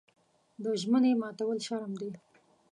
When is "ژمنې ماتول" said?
0.81-1.57